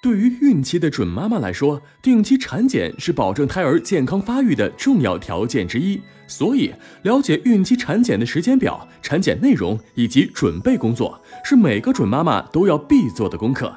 [0.00, 6.00] 对于孕期的准妈妈来说，定期产检是保证胎儿健康发育的重要条件之一。
[6.28, 6.72] 所以，
[7.02, 13.74] 了解孕期产检的时间表、产检内容以及准备工作，是每个准妈妈都要必做的功课。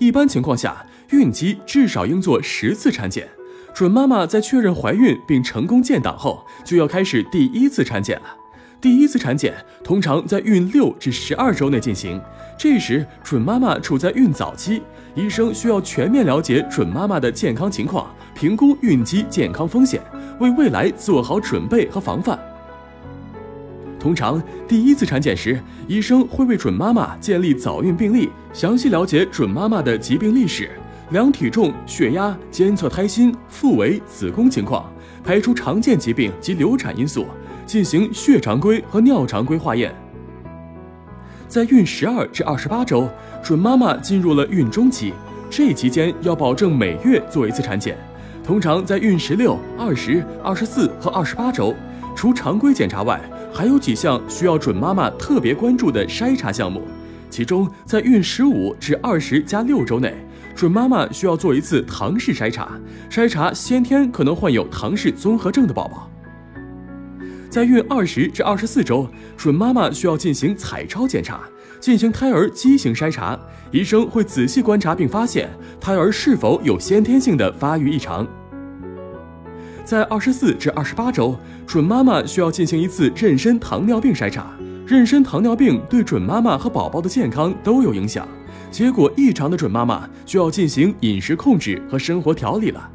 [0.00, 3.28] 一般情况下，孕期至少应做十次产检。
[3.72, 8.36] 准妈妈在确认怀孕并成功建档后，就要开始第一次产检了。
[8.80, 9.54] 第一次产检
[9.84, 12.20] 通常在孕六至十二周内进行，
[12.58, 14.80] 这时准妈妈处在孕早期，
[15.20, 20.00] 医生需要全面了解准妈妈的健康情况，评估孕期健康风险，
[20.38, 22.38] 为未来做好准备和防范。
[23.98, 30.70] 通常第一次产检时，医生会为准妈妈建立早孕病历，详细了解准妈妈的疾病历史，
[31.10, 34.90] 量体重、血压，监测胎心、腹围、子宫情况，
[35.22, 37.26] 排除常见疾病及流产因素。
[37.66, 39.94] 进行血常规和尿常规化验。
[41.50, 43.08] 在孕十二至二十八周，
[43.42, 45.12] 准妈妈进入了孕中期，
[45.50, 47.98] 这期间要保证每月做一次产检。
[48.44, 51.74] 通常在孕十六、二十、二十四和二十八周，
[52.14, 53.20] 除常规检查外，
[53.52, 56.82] 还有几项需要准妈妈特别关注的筛查项目。
[57.28, 60.14] 其中，在孕十五至二十加六周内，
[60.54, 62.78] 准妈妈需要做一次唐氏筛查，
[63.10, 66.08] 筛查先天可能患有唐氏综合症的宝宝。
[67.50, 71.40] 在孕二十至二十四周，准妈妈需要进行彩超检查，
[71.80, 73.36] 进行胎儿畸形筛查。
[73.72, 75.50] 医生会仔细观察并发现
[75.80, 78.24] 胎儿是否有先天性的发育异常。
[79.84, 84.52] 在二十四至二十八周，准妈妈需要进行一次妊娠糖尿病筛查。
[84.86, 88.28] 妊娠糖尿病对准妈妈和宝宝的健康都有影响，
[88.70, 92.88] 结果异常的准妈妈需要进行饮食控制和生活调理了。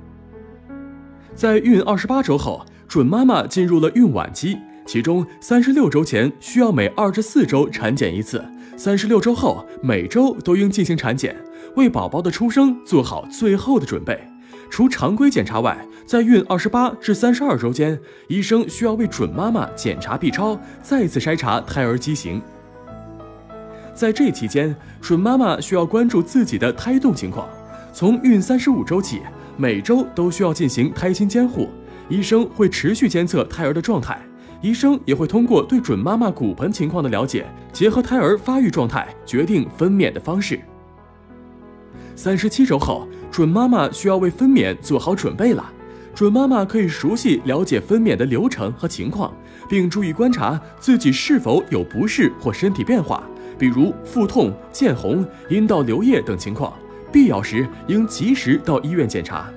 [1.34, 2.66] 在孕二十八周后。
[2.96, 8.42] 准妈妈进入了孕晚期，其中三十六周前需要每二十四周产检一次，
[8.78, 11.36] 三十六周后每周都应进行产检，
[11.76, 14.18] 为宝宝的出生做好最后的准备。
[14.70, 22.42] 除常规检查外，在孕二十八至三十二周间，医生需要为准妈妈检查 B 超，再次筛查胎儿畸形。
[23.94, 27.46] 在这期间，准妈妈需要关注自己的胎动情况。
[27.92, 29.20] 从孕三十五周起，
[29.58, 31.68] 每周都需要进行胎心监护。
[32.10, 34.20] 医生会持续监测胎儿的状态，
[34.62, 40.60] 医生也会通过对准妈妈骨盆情况的了解，结合胎儿发育状态决定分娩的方式。
[42.16, 45.72] 三十七周后，准妈妈需要为分娩做好准备了。
[46.14, 49.34] 准妈妈可以熟悉了解分娩的流程和情况，
[49.68, 53.22] 并注意观察自己是否有不适或身体变化，
[53.60, 56.72] 比如腹痛、见红、阴道流液等情况，
[57.12, 59.52] 必要时应及时到医院检查。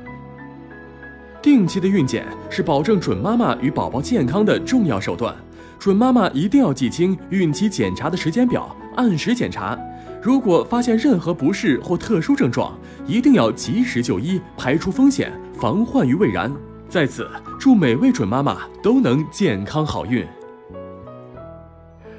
[1.40, 5.34] 定期的孕检是保证准妈妈与宝宝健康的重要手段，
[5.78, 9.78] 准妈妈一定要记清孕期检查的时间表，按时检查。
[10.20, 16.52] 如果发现任何不适或特殊症状，一定要及时就医，排除风险，防患于未然。
[16.88, 17.28] 在此，
[17.58, 20.26] 祝每位准妈妈都能健康好运。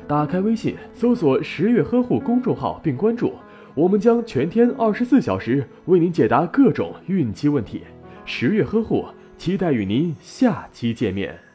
[0.08, 3.34] 打开微信，搜索“十月呵护”公众号并关注，
[3.76, 7.84] 我们将全天二十四小时为您解答各种孕期问题。
[8.32, 9.08] 十月呵护，
[9.40, 11.49] 期待与您下期见面。